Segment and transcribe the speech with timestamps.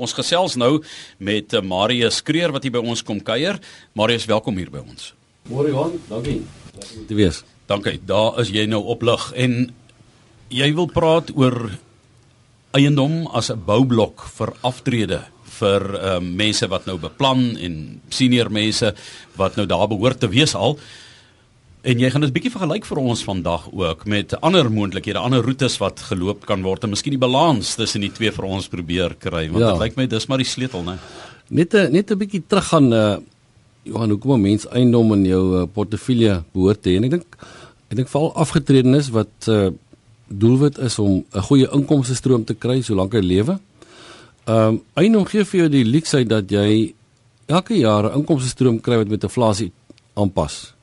[0.00, 0.78] Ons gesels nou
[1.20, 3.60] met eh, Marius Kreer wat hier by ons kom kuier.
[3.98, 5.12] Marius, welkom hier by ons.
[5.50, 6.40] Môre Johan, dankie.
[6.72, 7.42] Dankie te wees.
[7.68, 7.98] Dankie.
[8.08, 9.58] Daar is jy nou op lig en
[10.50, 11.68] jy wil praat oor
[12.74, 15.20] eiendom as 'n boublok vir aftrede
[15.60, 18.94] vir uh, mense wat nou beplan en senior mense
[19.36, 20.78] wat nou daar behoort te wees al.
[21.80, 25.78] En jy gaan dit bietjie vergelyk vir ons vandag ook met ander moontlikhede, ander roetes
[25.80, 29.46] wat geloop kan word en miskien die balans tussen die twee vir ons probeer kry
[29.48, 29.78] want dit ja.
[29.80, 30.98] lyk my dis maar die sleutel, né?
[31.48, 33.16] Net 'n net 'n bietjie teruggaan uh
[33.82, 36.96] Johan, hoekom 'n mens eiendom in jou uh, portefeulje behoort te hê?
[36.96, 37.36] En ek dink
[37.88, 39.70] ek dink veral afgetredenes wat uh
[40.28, 43.58] doelwit is om 'n goeie inkomste stroom te kry solank hy lewe.
[44.44, 46.92] Ehm um, eiendom gee vir jou die leksheid dat jy
[47.46, 49.72] elke jaar 'n inkomste stroom kry wat met inflasie
[50.14, 50.74] aanpas.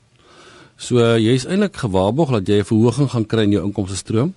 [0.77, 4.33] So jy is eintlik gewaarborg dat jy 'n verhoging gaan kry in jou inkomste stroom.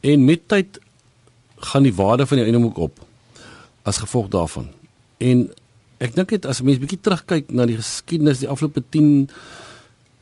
[0.00, 0.78] En met tyd
[1.56, 3.00] gaan die waarde van jou eiendom ook op
[3.82, 4.68] as gevolg daarvan.
[5.18, 5.48] En
[5.98, 9.30] ek dink dit as mens bietjie terugkyk na die geskiedenis die afgelope 10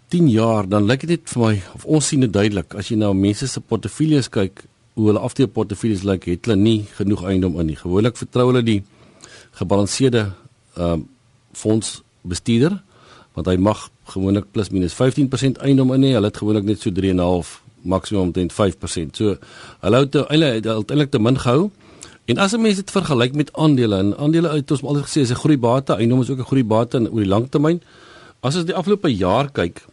[0.09, 2.97] 10 jaar, dan lyk dit net vir my of ons sien dit duidelik as jy
[2.97, 4.63] nou mense se portefeuilles kyk,
[4.95, 7.77] hoe hulle afdeel portefeuilles lyk, het hulle nie genoeg eiendom in nie.
[7.77, 8.83] Gewoonlik vertrou hulle die
[9.59, 10.33] gebalanseerde
[10.77, 11.05] ehm uh,
[11.57, 12.75] fondsbestuurder
[13.33, 16.13] want hy mag gewoonlik plus minus 15% eiendom in hê.
[16.17, 19.19] Hulle het gewoonlik net so 3.5 maksimum omtrent 5%.
[19.19, 19.37] So
[19.81, 20.17] hulle het
[20.67, 21.71] uiteindelik te min gehou.
[22.27, 25.31] En as 'n mens dit vergelyk met aandele en aandele het ons altyd gesê is
[25.31, 27.81] 'n groeibate, eiendom is ook 'n groeibate oor die lang termyn.
[28.41, 29.85] As ons die afgelope jaar kyk,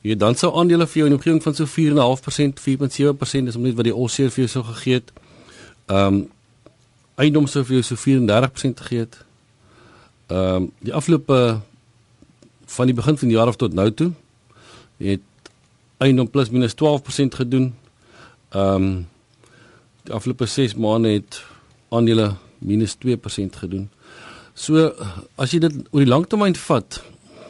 [0.00, 3.84] jy dan sou aandele vir jou in omgewing van so 4.5%, 4.7% is omtrent wat
[3.84, 5.12] die Allshare vir jou sou gegee het.
[5.86, 6.28] Ehm um,
[7.14, 9.24] eiendom sou vir jou so 34% gegee het.
[10.26, 11.60] Ehm um, die afgelope
[12.68, 14.12] van die begin van die jaar af tot nou toe
[14.98, 15.52] het
[16.02, 17.72] eiendom plus minus 12% gedoen.
[18.50, 19.06] Ehm um,
[20.08, 21.42] die afgelope 6 maande het
[21.92, 23.88] aandele minus 2% gedoen.
[24.54, 24.88] So
[25.36, 27.02] as jy dit oor die langtermyn vat,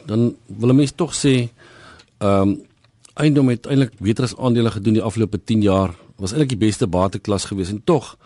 [0.05, 1.49] dan wil 'n mens tog sê
[2.17, 2.57] ehm um,
[3.13, 5.95] eiendom het eintlik beter as aandele gedoen die afgelope 10 jaar.
[6.15, 8.17] Was eintlik die beste bateklas geweest en tog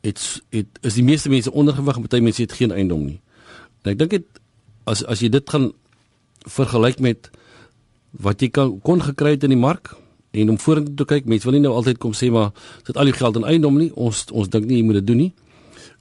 [0.00, 3.20] het het is die meeste mense ondergewig en baie mense het geen eiendom nie.
[3.82, 4.26] En ek dink dit
[4.84, 5.72] as as jy dit gaan
[6.44, 7.30] vergelyk met
[8.10, 9.94] wat jy kan kon gekry het in die mark
[10.34, 12.52] en om vorentoe te kyk, mense wil nie nou altyd kom sê maar
[12.86, 13.90] sit al die geld in eiendom nie.
[13.94, 15.32] Ons ons dink nie jy moet dit doen nie.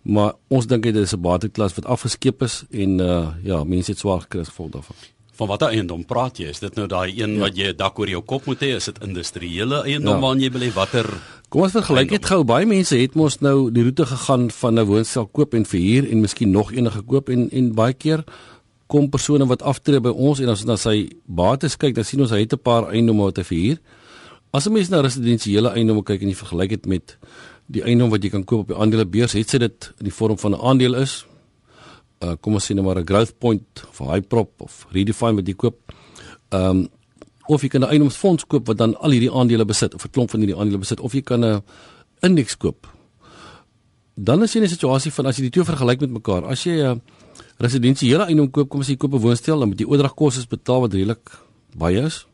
[0.03, 3.99] Maar ons dink dit is 'n bateklas wat afgeskep is en uh ja, mense het
[3.99, 4.95] swaar gekry as gevolg daarvan.
[5.33, 6.49] Van watter eiendom praat jy?
[6.49, 7.39] Is dit nou daai een ja.
[7.39, 8.75] wat jy 'n dak oor jou kop moet hê?
[8.75, 10.19] Is dit industriële eiendom ja.
[10.19, 10.73] waarin jy belê?
[10.73, 11.09] Watter
[11.53, 12.43] Kom ons vergelyk dit gou.
[12.43, 16.21] Baie mense het mos nou die roete gegaan van 'n woonstel koop en verhuur en
[16.21, 18.23] miskien nog enige koop en en baie keer
[18.93, 22.21] kom persone wat aftree by ons en as ons na sy bates kyk, dan sien
[22.21, 23.77] ons hy het 'n paar eiendomme wat hy verhuur.
[24.53, 27.17] As 'n mens na residensiële eiendomme kyk en jy vergelyk dit met
[27.67, 30.37] die eiendom wat jy kan koop op die aandelebeurs, het sy dit in die vorm
[30.37, 31.25] van 'n aandeel is.
[32.21, 35.55] Uh kom ons sê nou maar 'n growth point of Hyprop of Redefine wat jy
[35.55, 35.77] koop.
[36.51, 36.87] Um
[37.47, 40.29] of jy kan 'n eiendomsfonds koop wat dan al hierdie aandele besit of 'n klomp
[40.29, 41.61] van hierdie aandele besit of jy kan 'n
[42.21, 42.87] indeks koop.
[44.15, 46.63] Dan is jy in 'n situasie van as jy die twee vergelyk met mekaar, as
[46.63, 46.95] jy 'n uh,
[47.57, 50.93] residensiële eiendom koop, kom as jy koop 'n woonstel, dan moet jy oordragkoste betaal wat
[50.93, 51.39] redelik
[51.77, 52.25] baie is.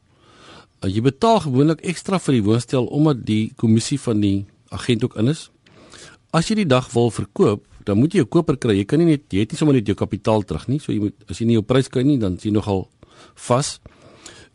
[0.79, 5.17] Uh, jy betaal gewoonlik ekstra vir die woonstel omdat die kommissie van die agent ook
[5.17, 5.49] in is.
[6.31, 8.77] As jy die dag wil verkoop, dan moet jy 'n koper kry.
[8.77, 10.79] Jy kan nie net jy het nie sommer net jou kapitaal terug nie.
[10.79, 12.87] So jy moet as jy nie jou prys kry nie, dan is jy nogal
[13.35, 13.79] vas.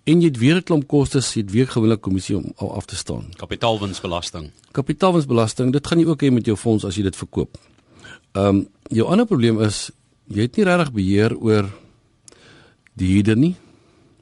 [0.07, 2.97] En jy het weer 'n klomp kostes, jy het weer gewoonlik kommissie om af te
[2.97, 3.33] staan.
[3.37, 4.51] Kapitaalwinsbelasting.
[4.73, 7.59] Kapitaalwinsbelasting, dit gaan jy ook hê met jou fonds as jy dit verkoop.
[8.33, 9.91] Ehm um, jou ander probleem is
[10.29, 11.69] jy het nie regtig beheer oor
[12.97, 13.55] die huurder nie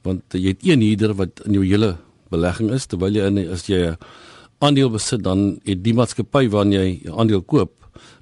[0.02, 1.96] want jy het een huurder wat in jou hele
[2.32, 3.96] belegging is terwyl jy in as jy 'n
[4.58, 7.72] aandeel besit dan het die maatskappy waarna jy 'n aandeel koop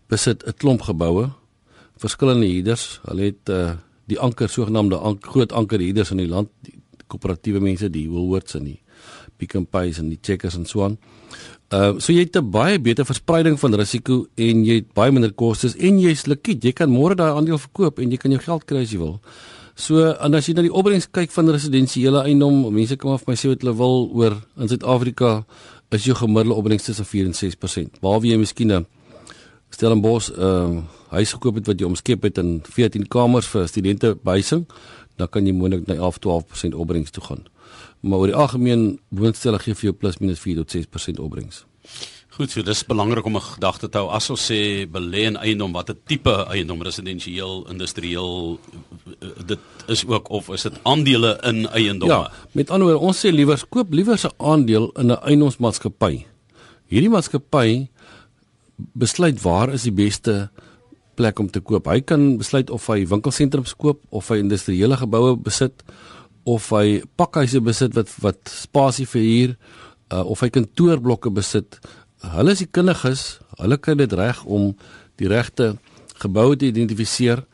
[0.09, 1.31] besit 'n klomp geboue
[1.97, 3.77] verskillende huurders hulle het uh,
[4.07, 8.55] die anker sogenaamde ank, groot anker huurders in die land die koöperatiewe mense die Woolworths
[8.55, 8.81] en die
[9.37, 10.99] Pick n Pay en die Checkers en so aan
[11.71, 15.33] Uh so jy het 'n baie beter verspreiding van risiko en jy het baie minder
[15.33, 16.65] kostes en jy's likwid.
[16.65, 19.21] Jy kan môre daai aandeel verkoop en jy kan jou geld kry as jy wil.
[19.77, 23.35] So en as jy na die opbrengs kyk van residensiële eiendom, mense kom af my
[23.35, 25.45] sê wat hulle wil oor in Suid-Afrika
[25.91, 28.01] is jou gemiddelde opbrengs tussen 4 en 6%.
[28.01, 28.87] Waar wie jy miskien 'n
[29.71, 34.67] Stellenbosch uh huis gekoop het wat jy omskep het in 14 kamers vir studente bysing,
[35.17, 37.45] dan kan jy moontlik na 11-12% opbrengs toe gaan
[38.01, 41.65] maar oor die algemeen woonstelle gee vir jou plus minus 4 tot 6% opbrengs.
[42.31, 45.73] Goed, so dis belangrik om 'n gedagte te hou as ons sê belê in eiendom,
[45.73, 48.59] watter tipe eiendom, residensieel, industrieel
[49.47, 49.59] dit
[49.89, 52.15] is ook of is dit aandele in eiendomme?
[52.15, 56.25] Ja, met ander woorde, ons sê liewer koop liewer 'n aandeel in 'n eiendomsmaatskappy.
[56.89, 57.89] Hierdie maatskappy
[58.93, 60.51] besluit waar is die beste
[61.15, 61.87] plek om te koop.
[61.87, 65.85] Hy kan besluit of hy winkelsentrums koop of hy industriële geboue besit
[66.45, 69.57] of hy pakhuise besit wat wat spasie verhuur
[70.13, 71.79] uh, of hy kantoorblokke besit.
[72.21, 74.73] Hulle is die kundiges, hulle kan dit reg om
[75.21, 75.75] die regte
[76.21, 77.45] geboue te identifiseer.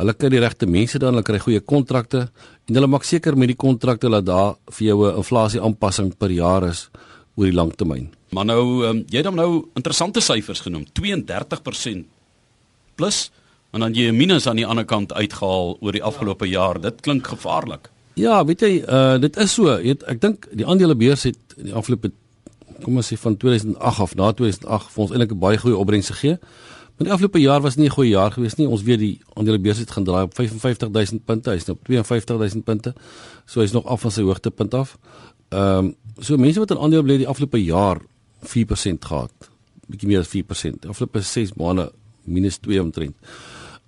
[0.00, 2.28] Hulle kry die regte mense dan, hulle kry goeie kontrakte
[2.68, 6.30] en hulle maak seker met die kontrakte dat daar vir jou 'n inflasie aanpassing per
[6.30, 6.88] jaar is
[7.36, 8.10] oor die lang termyn.
[8.30, 12.06] Maar nou, um, jy het nou interessante syfers genoem, 32%
[12.96, 13.30] plus
[13.72, 16.80] en dan jy minus aan die ander kant uitgehaal oor die afgelope jaar.
[16.80, 17.90] Dit klink gevaarlik.
[18.20, 19.76] Ja, weet jy, uh dit is so.
[19.80, 22.12] Het, ek dink die aandelebeurs het in die afgelope
[22.80, 26.10] kom ons sê van 2008 af na 2008 vir ons eintlik 'n baie goeie opbrengs
[26.12, 26.36] gegee.
[26.96, 28.68] Maar die afgelope jaar was nie 'n goeie jaar gewees nie.
[28.68, 31.50] Ons weet die aandelebeurs het gaan draai op 55000 punte.
[31.50, 32.94] Hy's nou op 52000 punte.
[33.46, 34.98] So hy's nog af van sy hoogtepunt af.
[35.48, 37.98] Ehm um, so mense wat in aandele bly die afgelope jaar
[38.42, 39.32] 4% gehad.
[39.86, 40.88] Bietjie meer as 4%.
[40.88, 41.92] Afgelope 6 maande
[42.24, 43.16] minus 2 omtrent.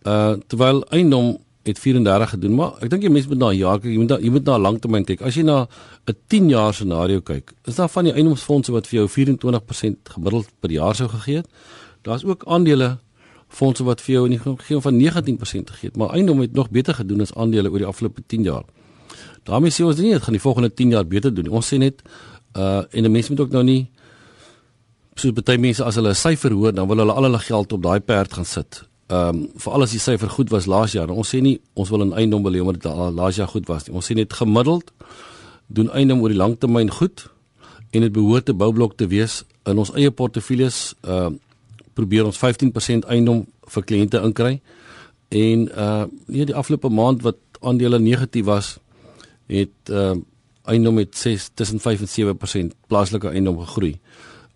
[0.05, 3.79] Uh terwyl eiendom het 34 gedoen, maar ek dink jy mense moet na 'n jaar
[3.81, 5.23] kyk, jy moet na, jy moet na 'n langtermyn kyk.
[5.23, 5.69] As jy na
[6.06, 10.49] 'n 10 jaar scenario kyk, is daar van die eiendomsfondse wat vir jou 24% gemiddeld
[10.61, 11.47] per jaar sou gegee het.
[12.03, 12.99] Daar's ook aandele
[13.49, 16.70] fondse wat vir jou in die gegee van 19% gegee het, maar eiendom het nog
[16.70, 18.64] beter gedoen as aandele oor die afgelope 10 jaar.
[19.44, 21.53] daarmee sê ons nie dit gaan die volgende 10 jaar beter doen nie.
[21.53, 22.03] Ons sê net
[22.56, 23.91] uh en 'n mens moet ook nou nie
[25.17, 27.82] so baie mense as hulle 'n syfer hoor, dan wil hulle al hulle geld op
[27.82, 31.11] daai perd gaan sit ehm um, veral as die syfer goed was laas jaar.
[31.11, 33.94] Ons sê nie ons wil 'n eiendom belê omdat dit laas jaar goed was nie.
[33.94, 34.93] Ons sê net gemiddeld
[35.67, 37.29] doen eiendom oor die lang termyn goed
[37.91, 40.94] en dit behoort 'n boublok te wees in ons eie portefeuilles.
[41.03, 41.38] Ehm uh,
[41.94, 44.61] probeer ons 15% eiendom vir kliënte inkry.
[45.29, 48.79] En uh nee die afgelope maand wat aandele negatief was,
[49.47, 50.23] het ehm uh,
[50.62, 52.37] eiendom met 6 tussen 5 en
[52.70, 53.99] 7% plaaslike eiendom gegroei.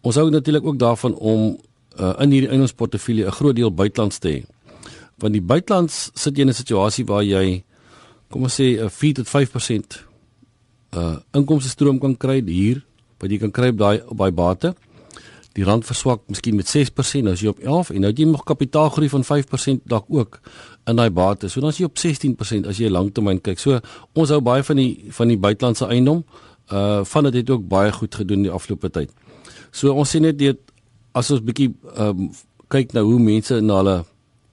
[0.01, 1.59] Ons hou natuurlik ook daarvan om
[2.01, 4.45] uh, in hierdie eiendomsportefeulje 'n groot deel buitelands te hê.
[5.19, 7.65] Want die buitelands sit jy in 'n situasie waar jy
[8.31, 10.05] kom ons sê 'n 4 tot 5%
[10.97, 12.85] uh inkomste stroom kan kry hier
[13.21, 14.75] wat jy kan kry op daai op daai bate.
[15.57, 19.09] Die rand verswak miskien met 6% as jy op 11 en nou jy nog kapitaalgroei
[19.09, 20.41] van 5% dalk ook
[20.87, 21.49] in daai bate.
[21.49, 23.59] So dan is jy op 16% as jy langtermyn kyk.
[23.59, 23.81] So
[24.13, 26.25] ons hou baie van die van die buitelandse eiendom.
[26.71, 29.11] Uh van dit het ook baie goed gedoen die afgelope tyd.
[29.73, 30.61] So ons sien net dit
[31.17, 32.29] as ons bietjie ehm um,
[32.67, 33.97] kyk na hoe mense na hulle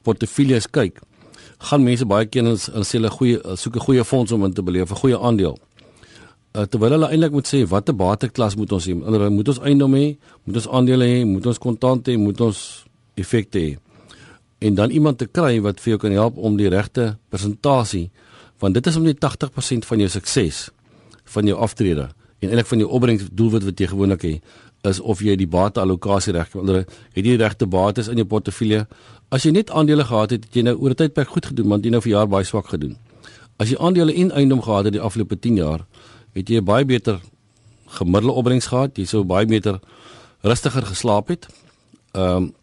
[0.05, 0.99] portefeuilles kyk,
[1.69, 4.61] gaan mense baie keer en sê hulle goeie soek 'n goeie fonds om in te
[4.61, 5.57] beleef, 'n goeie aandeel.
[6.53, 8.93] Uh, terwyl hulle eintlik moet sê watter bateklas moet ons hê?
[8.93, 12.85] Hulle moet ons eiendom hê, moet ons aandele hê, moet ons kontant hê, moet ons
[13.17, 13.77] effekte hê.
[14.61, 18.11] En dan iemand te kry wat vir jou kan help om die regte persentasie
[18.59, 20.69] want dit is om die 80% van jou sukses
[21.25, 22.05] van jou aftrede
[22.39, 24.41] en eintlik van jou opbrengs doelwit wat jy gewoonlik het
[24.83, 26.91] is of jy die bateallokasie reg het.
[27.15, 28.85] Het jy die regte bates in jou portefeulje?
[29.31, 31.85] As jy net aandele gehad het, het jy nou oor 'n tydperk goed gedoen, want
[31.85, 32.97] jy nou vir jaar baie swak gedoen.
[33.57, 35.85] As jy aandele en eiendom gehad het die afgelope 10 jaar,
[36.33, 37.21] het jy baie beter
[37.87, 38.97] gemiddelde opbrengs gehad.
[38.97, 39.79] Jy sou baie beter
[40.41, 41.47] rustiger geslaap het.
[42.11, 42.53] Ehm um,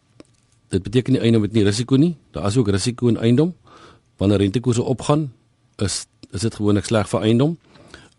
[0.70, 2.16] dit beteken nie eiendom het nie risiko nie.
[2.30, 3.54] Daar is ook risiko in eiendom.
[4.16, 5.32] Wanneer rentekoerse opgaan,
[5.76, 7.56] is is dit gewoonlik sleg vir eiendom.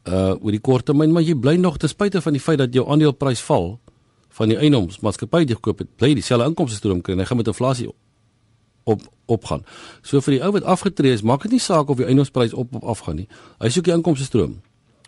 [0.04, 2.74] Uh oor die kort termyn, maar jy bly nog ten spyte van die feit dat
[2.74, 3.80] jou aandeleprys val,
[4.38, 7.52] van die eiendomsmaatskappy die gekoop het, bly dieselfde inkomste stroom kry en hy gaan met
[7.52, 7.90] inflasie
[8.90, 9.64] op opgaan.
[10.04, 12.76] So vir die ou wat afgetree is, maak dit nie saak of die eiendomsprys op
[12.76, 13.28] of af gaan nie.
[13.62, 14.60] Hy soek die inkomste stroom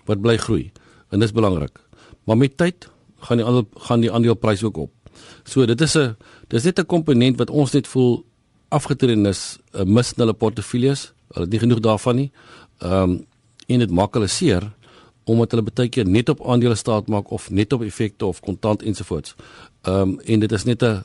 [0.08, 0.72] wat bly groei
[1.12, 1.80] en dis belangrik.
[2.28, 2.88] Maar met tyd
[3.28, 4.92] gaan die aandeel gaan die aandeleprys ook op.
[5.44, 6.16] So dit is 'n
[6.50, 8.26] dis net 'n komponent wat ons net voel
[8.70, 11.14] afgetree is, uh, mis hulle portefeuilles.
[11.34, 12.32] Hulle het nie genoeg daarvan nie.
[12.80, 13.26] Ehm um,
[13.68, 14.74] en dit maak hulle seer
[15.24, 18.84] omdat hulle baie keer net op aandele staat maak of net op effekte of kontant
[18.84, 19.36] ensovoorts.
[19.84, 21.04] Ehm um, en dit is net 'n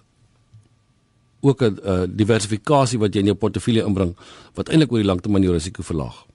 [1.41, 4.17] ook 'n uh, diversifikasie wat jy in jou portefeulje inbring
[4.55, 6.27] wat eintlik oor die lang termyn jou risiko verlaag.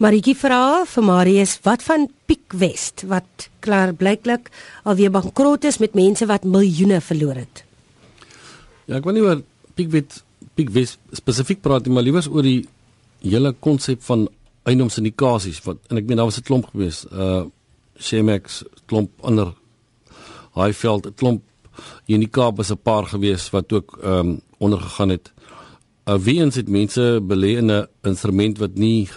[0.00, 4.50] Maritjie vra vir Marius, wat van Piek West wat klaar blyklik
[4.84, 7.64] alweer bankrot is met mense wat miljoene verloor het?
[8.86, 9.42] Ja, ek wil nie oor
[9.74, 12.66] Piek West Piek West spesifiek praat nie, maar liewer oor die
[13.20, 14.28] hele konsep van
[14.70, 17.04] eiendomsindikasies wat en ek meen daar was 'n klomp gewees.
[17.10, 17.44] Uh
[18.00, 19.52] Shemex klomp ander
[20.54, 21.42] Highveld, 'n klomp
[22.06, 25.32] Unicap was 'n paar gewees wat ook ehm um, ondergegaan het.
[26.04, 29.08] Uh weens het mense belê in 'n instrument wat nie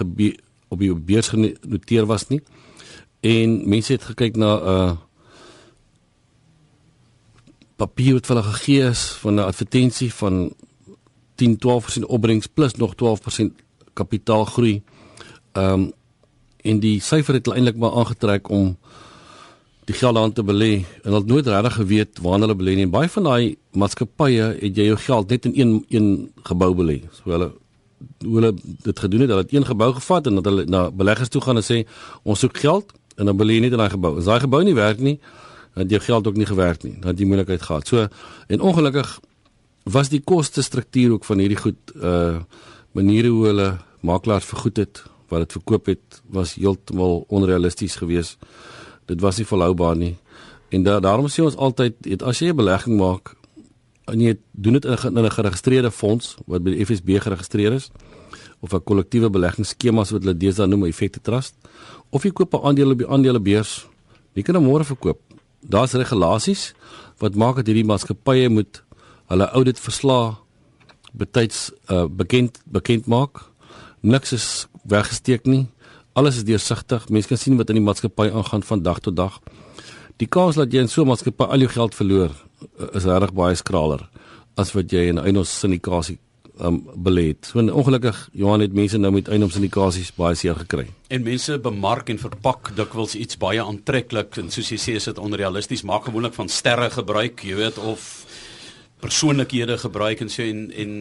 [0.67, 2.41] op die beurs genoteer was nie.
[3.19, 4.91] En mense het gekyk na 'n uh,
[7.75, 10.53] papier wat hulle gegee is van 'n advertensie van
[11.35, 13.51] 10-12% opbrengs plus nog 12%
[13.93, 14.83] kapitaalgroei.
[15.53, 15.91] Ehm um,
[16.63, 18.77] en die syfer het eintlik maar aangetrek om
[19.89, 22.85] die geld aan te belê en hulle het nooit regtig geweet waar hulle belê nie.
[22.87, 26.07] En baie van daai maatskappye het jy jou geld net in een een
[26.47, 27.01] gebou belê.
[27.17, 27.51] So hulle
[28.23, 28.53] hoe hulle
[28.87, 31.59] dit gedoen het, hulle het een gebou gevat en dat hulle na beleggers toe gaan
[31.59, 31.83] en sê
[32.23, 34.15] ons soek geld en dan belê net in daai gebou.
[34.17, 35.19] As daai gebou nie werk nie,
[35.73, 36.95] dan het jou geld ook nie gewerk nie.
[36.99, 37.87] Dan het jy moeilikheid gehad.
[37.87, 38.07] So
[38.47, 39.19] en ongelukkig
[39.83, 42.39] was die koste struktuur ook van hierdie goed uh
[42.93, 43.67] maniere hoe hulle
[44.05, 48.37] makelaars vergoed het wat dit verkoop het was heeltemal onrealisties geweest
[49.05, 50.15] dit was nie volhoubaar nie.
[50.73, 53.35] En da daarom sê ons altyd, het, as jy 'n belegging maak
[54.07, 57.91] en jy doen dit in 'n geregistreerde fonds wat by die FSB geregistreer is
[58.59, 61.55] of 'n kollektiewe beleggingsskema wat hulle deesdae noem 'n effekte trust
[62.09, 63.87] of jy koop 'n aandeel op die aandelebeurs,
[64.33, 65.19] jy kan hom môre verkoop.
[65.61, 66.73] Daar's regulasies
[67.17, 68.83] wat maak dat hierdie maatskappye moet
[69.27, 70.35] hulle audit verslae
[71.13, 73.51] betyds uh, bekend bekend maak.
[74.01, 75.67] Niks is weggesteek nie.
[76.13, 77.09] Alles is deursigtig.
[77.09, 79.39] Mense kan sien wat in die maatskappy aangaan van dag tot dag.
[80.21, 82.31] Die kans dat jy in so 'n maatskappy al jou geld verloor
[82.79, 84.09] eh, is reg baie skraler
[84.55, 86.19] as wat jy in 'n eiendoms syndikasie
[86.61, 87.45] um, belê het.
[87.45, 90.87] So ongelukkig Johan het mense nou met eiendoms syndikasies baie seer gekry.
[91.07, 95.17] En mense bemark en verpak dikwels iets baie aantreklik en soos jy sê is dit
[95.21, 95.83] onrealisties.
[95.83, 98.25] Maak gewoonlik van sterre gebruik, jy weet of
[99.03, 100.97] persoonlikhede gebruik en so en en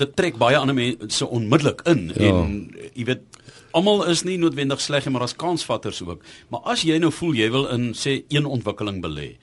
[0.00, 2.32] dit trek baie ander mense onmiddellik in ja.
[2.32, 2.58] en
[2.92, 3.42] jy weet
[3.74, 6.22] almal is nie noodwendig sleg maar as kansvatters ook.
[6.50, 9.34] Maar as jy nou voel jy wil in sê een ontwikkeling belê,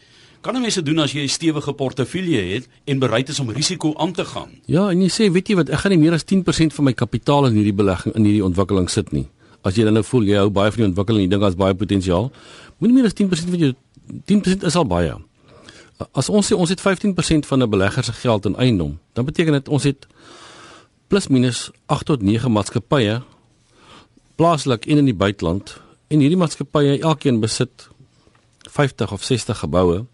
[0.42, 3.50] kan 'n mens dit doen as jy 'n stewige portefeulje het en bereid is om
[3.50, 4.50] risiko aan te gaan.
[4.66, 6.94] Ja, en jy sê, weet jy wat, ek gaan nie meer as 10% van my
[6.94, 9.28] kapitaal in hierdie belegging in hierdie ontwikkeling sit nie.
[9.64, 11.56] As jy dan nou voel jy hou baie van die ontwikkeling en jy dink daar's
[11.56, 12.32] baie potensiaal,
[12.80, 13.74] moenie meer as 10% van jou
[14.26, 15.14] 10% is al baie.
[16.12, 19.54] As ons sê ons het 15% van 'n belegger se geld in eiendom, dan beteken
[19.54, 20.08] dit ons het
[21.08, 23.22] plus minus 8 tot 9 maatskappye
[24.36, 27.90] plaaslik en in die buiteland en hierdie maatskappye elkeen besit
[28.70, 30.06] 50 of 60 geboue.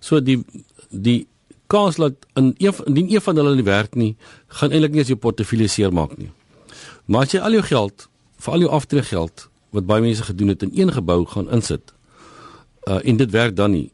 [0.00, 0.44] So die
[0.90, 1.26] die
[1.66, 4.16] kans dat in een indien een van hulle nie werk nie,
[4.46, 6.30] gaan eintlik nie as jou portefeulje seer maak nie.
[7.06, 10.62] Maar as jy al jou geld, vir al jou aftreegeld wat baie mense gedoen het
[10.62, 11.92] in een gebou gaan insit,
[12.86, 13.90] uh en dit werk dan nie.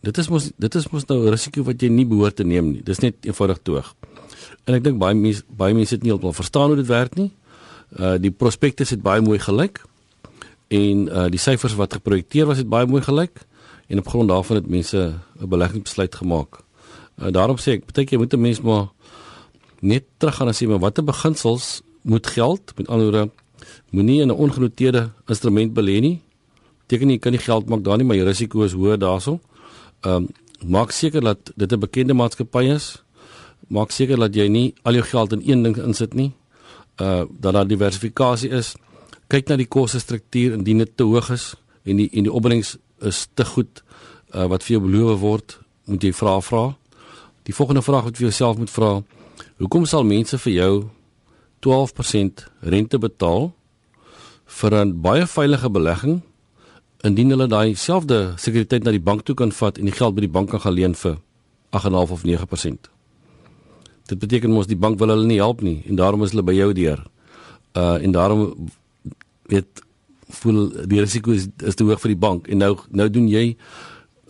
[0.00, 2.82] Dit is mos dit is mos nou risiko wat jy nie behoort te neem nie.
[2.86, 3.88] Dis net eenvoudig toeg.
[4.68, 7.32] En ek dink baie mense baie mense het nie heeltemal verstaan hoe dit werk nie.
[7.98, 9.82] Uh die prospektus het baie mooi gelyk
[10.70, 13.42] en uh die syfers wat geprojekteer was het baie mooi gelyk
[13.88, 16.62] en op grond daarvan het mense 'n beleggingsbesluit gemaak.
[17.18, 18.88] Uh daarom sê ek, baie keer moet 'n mens maar
[19.80, 23.30] net terug gaan en sê maar watter beginsels moet geld met anderwoorde
[23.90, 26.20] moenie in 'n ongenoteerde instrument belê nie.
[26.86, 29.40] Teken jy kan nie geld maak daar nie, maar die risiko is hoër daarso.
[30.00, 30.28] Ehm um,
[30.58, 33.02] maak seker dat dit 'n bekende maatskappy is.
[33.68, 36.32] Maak seker dat jy nie al jou geld in een ding insit nie
[37.00, 38.74] uh dat daar diversifikasie is.
[39.26, 43.26] Kyk na die kostestruktuur indien dit te hoog is en die en die opbrengs is
[43.34, 43.82] te goed
[44.34, 46.76] uh wat vir jou beloof word, moet jy vra vra.
[47.42, 49.02] Die volgende vraag wat jy jouself moet vra,
[49.58, 50.90] hoekom sal mense vir jou
[51.64, 53.52] 12% rente betaal
[54.46, 56.22] vir 'n baie veilige belegging
[57.06, 60.24] indien hulle daai selfde sekuriteit na die bank toe kan vat en die geld by
[60.26, 61.18] die bank kan gaan leen vir
[61.76, 62.88] 8.5 of 9%?
[64.08, 66.56] Dit beteken mos die bank wil hulle nie help nie en daarom is hulle by
[66.56, 67.04] jou deur.
[67.76, 68.70] Uh en daarom
[69.52, 69.84] weet
[70.28, 73.44] voel die risiko is, is te hoog vir die bank en nou nou doen jy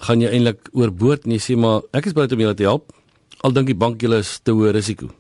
[0.07, 2.93] gaan jy eintlik oorboord en jy sê maar ek is bereid om julle te help
[3.43, 5.11] al dink die bank julle is te hoë risiko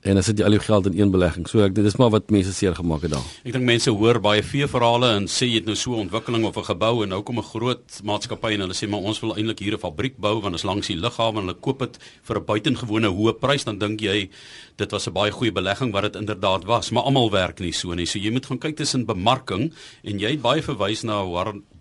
[0.00, 1.46] en as dit al jou geld in een belegging.
[1.50, 3.24] So ek dit is maar wat mense seer gemaak het daar.
[3.42, 6.56] Ek dink mense hoor baie veeverhale en sê jy het nou so 'n ontwikkeling of
[6.56, 9.58] 'n gebou en nou kom 'n groot maatskappy en hulle sê maar ons wil eintlik
[9.58, 12.44] hier 'n fabriek bou want is langs die lughawe en hulle koop dit vir 'n
[12.44, 14.30] buitengewone hoë prys dan dink jy
[14.76, 17.94] dit was 'n baie goeie belegging wat dit inderdaad was, maar almal werk nie so
[17.94, 18.06] nie.
[18.06, 19.72] So jy moet gaan kyk tussen bemarking
[20.04, 21.24] en jy het baie verwys na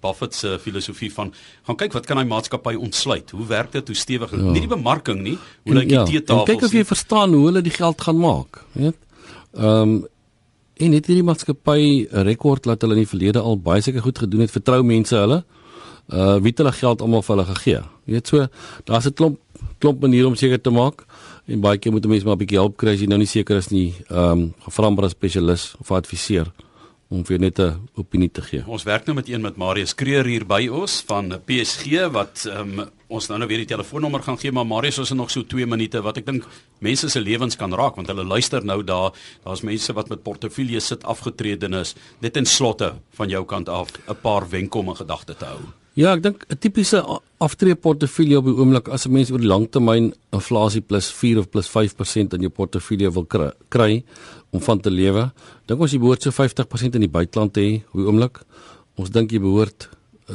[0.02, 1.34] Buffett se filosofie van
[1.68, 3.32] gaan kyk wat kan hy maatskappy ontsluit?
[3.32, 3.88] Hoe werk dit?
[3.88, 4.32] Hoe stewig?
[4.32, 4.38] Ja.
[4.38, 6.50] Nie die bemarking nie, hoe lyk die ja, teetafels?
[6.50, 8.96] Kyk of jy verstaan hoe hulle die geld gaan maak, weet?
[9.58, 10.06] Ehm um,
[10.78, 14.20] en het hierdie maatskappy 'n rekord dat hulle in die verlede al baie seker goed
[14.20, 14.52] gedoen het.
[14.52, 15.44] Vertrou mense hulle.
[16.08, 17.82] Uh wie het hulle geld almal vir hulle gegee?
[18.06, 18.48] Jy weet so,
[18.86, 19.40] daar's 'n klomp
[19.80, 21.06] klomp maniere om seker te maak
[21.48, 23.26] en baie keer moet 'n mens maar 'n bietjie help kry as jy nou nie
[23.26, 23.94] seker is nie.
[24.10, 26.52] Ehm um, gevra maar 'n spesialis of adviseur
[27.10, 28.64] om vir net 'n opinie te gee.
[28.68, 32.90] Ons werk nou met een met Marius Kreer hier by ons van PSG wat um,
[33.08, 35.66] ons nou nou weer die telefoonnommer gaan gee, maar Marius ons het nog so 2
[35.66, 36.48] minute wat ek dink
[36.80, 39.12] mense se lewens kan raak want hulle luister nou daar,
[39.44, 41.96] daar's mense wat met portefeuilles sit afgetredenis.
[42.20, 45.87] Net in slotte van jou kant af 'n paar wenke om 'n gedagte te hou.
[45.98, 47.00] Ja, ek dink 'n tipiese
[47.42, 51.68] aftreeportefeulje op die oomblik as 'n mens oor die langtermyn inflasie plus 4 of plus
[51.68, 54.04] 5% in jou portefeulje wil kry, kry
[54.52, 55.32] om van te lewe,
[55.66, 58.42] dink ons jy behoort so 50% in die buiteland te hê op die oomblik.
[58.96, 59.90] Ons dink jy behoort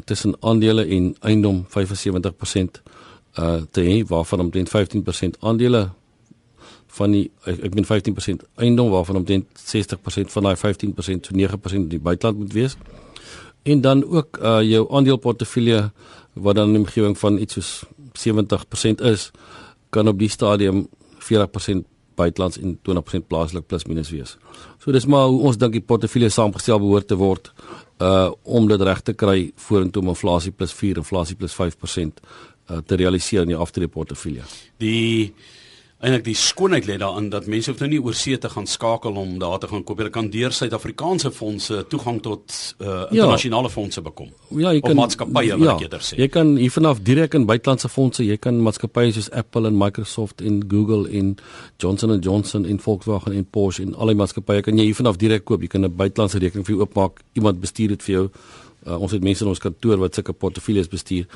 [0.05, 2.83] tussen aandele en eiendom 75%
[3.39, 5.91] uh te hê waarvan omtrent 15% aandele
[6.87, 11.89] van die ek, meen 15% eiendom waarvan omtrent 60% van daai 15% so 9% in
[11.89, 12.77] die buiteland moet wees.
[13.63, 15.91] En dan ook uh jou aandeleportefeulje
[16.33, 19.31] wat dan in omgewing van iets soos 70% is,
[19.91, 20.89] kan op die stadium
[21.19, 24.37] 40% buitelands en 20% plaaslik plus minus wees.
[24.79, 27.53] So dis maar hoe ons dink die portefeulje saamgestel behoort te word
[28.03, 32.23] uh om dit reg te kry vorentoe om inflasie plus 4 inflasie plus 5%
[32.71, 34.43] uh, te realiseer in jou aftreeportefeulje.
[34.83, 35.35] Die
[36.03, 39.17] eintlik die skoonheid lê daarin dat mense hoef nou nie oor see te gaan skakel
[39.21, 40.01] om daar te gaan koop.
[40.03, 43.75] Hulle kan deur Suid-Afrikaanse fondse toegang tot uh, internasionale ja.
[43.75, 44.33] fondse bekom.
[44.51, 46.19] Ja, jy kan maatskappye wat ja, ek eerder sê.
[46.19, 50.59] Jy kan hiervanaf direk in buitelandse fondse, jy kan maatskappye soos Apple en Microsoft en
[50.73, 51.37] Google en
[51.83, 55.47] Johnson & Johnson en Volkswagen en Porsche en al die maatskappye kan jy hiervanaf direk
[55.47, 55.63] koop.
[55.63, 57.23] Jy kan 'n buitelandse rekening vir jou oopmaak.
[57.39, 58.27] Iemand bestuur dit vir jou.
[58.87, 61.27] Uh, ons het mense in ons kantoor wat sulke portefeuilles bestuur.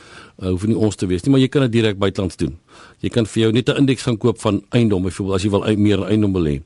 [0.43, 2.59] Uh, hoef nie ons te wees nie, maar jy kan dit direk buitelands doen.
[3.01, 5.77] Jy kan vir jou net 'n indeks gaan koop van eiendom, byvoorbeeld as jy wil
[5.77, 6.63] meer eiendom belê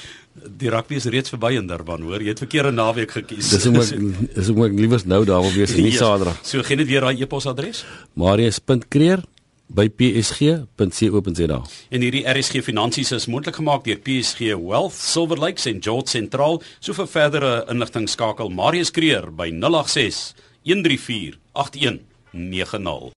[0.57, 2.21] Die rugby is reeds verby in Durban, hoor.
[2.21, 3.49] Jy het verkeerde naweek gekies.
[3.49, 3.89] Dis hoe ek
[4.37, 6.39] dis hoe ek liewers nou daar wil wees, nie Saterdag.
[6.41, 6.49] Yes.
[6.49, 7.85] So gee net weer daai e-posadres.
[8.13, 9.23] marius.kreer
[9.69, 11.61] by psg.co.za.
[11.93, 16.61] En hierdie RSG Finansies is moontlik gemaak deur PSG Wealth, Silver Lakes en George Sentraal.
[16.79, 20.33] So vir verdere inligting skakel Marius Kreer by 086
[20.63, 23.11] 134 8190